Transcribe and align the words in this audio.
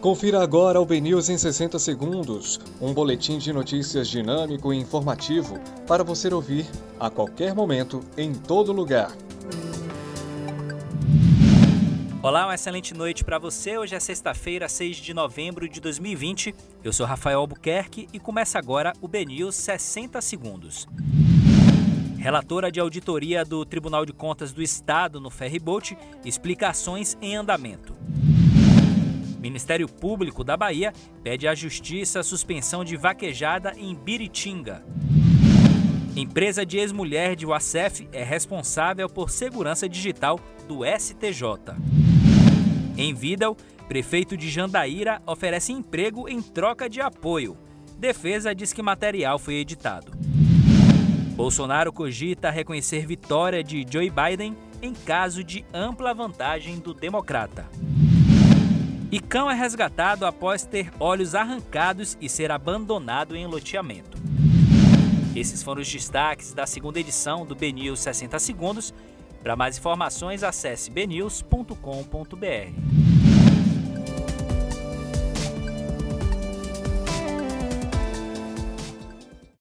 Confira 0.00 0.42
agora 0.42 0.80
o 0.80 0.86
BNews 0.86 1.28
em 1.28 1.36
60 1.36 1.78
segundos, 1.78 2.58
um 2.80 2.94
boletim 2.94 3.36
de 3.36 3.52
notícias 3.52 4.08
dinâmico 4.08 4.72
e 4.72 4.78
informativo 4.78 5.60
para 5.86 6.02
você 6.02 6.32
ouvir 6.32 6.64
a 6.98 7.10
qualquer 7.10 7.54
momento, 7.54 8.00
em 8.16 8.32
todo 8.32 8.72
lugar. 8.72 9.14
Olá, 12.22 12.46
uma 12.46 12.54
excelente 12.54 12.94
noite 12.94 13.22
para 13.22 13.38
você. 13.38 13.76
Hoje 13.76 13.94
é 13.94 14.00
sexta-feira, 14.00 14.70
6 14.70 14.96
de 14.96 15.12
novembro 15.12 15.68
de 15.68 15.82
2020. 15.82 16.54
Eu 16.82 16.94
sou 16.94 17.04
Rafael 17.04 17.40
Albuquerque 17.40 18.08
e 18.10 18.18
começa 18.18 18.58
agora 18.58 18.94
o 19.02 19.08
BNews 19.08 19.54
60 19.54 20.18
segundos. 20.22 20.88
Relatora 22.16 22.72
de 22.72 22.80
auditoria 22.80 23.44
do 23.44 23.66
Tribunal 23.66 24.06
de 24.06 24.14
Contas 24.14 24.50
do 24.50 24.62
Estado 24.62 25.20
no 25.20 25.28
Ferryboat 25.28 25.96
explica 26.24 26.70
ações 26.70 27.18
em 27.20 27.36
andamento. 27.36 27.99
Ministério 29.40 29.88
Público 29.88 30.44
da 30.44 30.56
Bahia 30.56 30.92
pede 31.22 31.48
à 31.48 31.54
Justiça 31.54 32.20
a 32.20 32.22
suspensão 32.22 32.84
de 32.84 32.96
vaquejada 32.96 33.72
em 33.76 33.94
Biritinga. 33.94 34.84
Empresa 36.14 36.66
de 36.66 36.76
ex-mulher 36.76 37.34
de 37.34 37.46
Uacef 37.46 38.06
é 38.12 38.22
responsável 38.22 39.08
por 39.08 39.30
segurança 39.30 39.88
digital 39.88 40.38
do 40.68 40.80
STJ. 40.84 41.74
Em 42.98 43.14
Vidal, 43.14 43.56
prefeito 43.88 44.36
de 44.36 44.50
Jandaíra 44.50 45.22
oferece 45.26 45.72
emprego 45.72 46.28
em 46.28 46.42
troca 46.42 46.90
de 46.90 47.00
apoio. 47.00 47.56
Defesa 47.98 48.54
diz 48.54 48.72
que 48.72 48.82
material 48.82 49.38
foi 49.38 49.54
editado. 49.54 50.12
Bolsonaro 51.34 51.90
cogita 51.90 52.50
reconhecer 52.50 53.06
vitória 53.06 53.64
de 53.64 53.86
Joe 53.90 54.10
Biden 54.10 54.54
em 54.82 54.92
caso 54.92 55.42
de 55.42 55.64
ampla 55.72 56.12
vantagem 56.12 56.78
do 56.78 56.92
democrata. 56.92 57.66
E 59.12 59.18
cão 59.18 59.50
é 59.50 59.54
resgatado 59.54 60.24
após 60.24 60.64
ter 60.64 60.92
olhos 61.00 61.34
arrancados 61.34 62.16
e 62.20 62.28
ser 62.28 62.52
abandonado 62.52 63.34
em 63.34 63.44
loteamento. 63.44 64.16
Esses 65.34 65.64
foram 65.64 65.82
os 65.82 65.90
destaques 65.90 66.52
da 66.52 66.64
segunda 66.64 67.00
edição 67.00 67.44
do 67.44 67.56
BNews 67.56 67.98
60 68.00 68.38
Segundos. 68.38 68.94
Para 69.42 69.56
mais 69.56 69.78
informações, 69.78 70.44
acesse 70.44 70.90
bnews.com.br. 70.90 71.74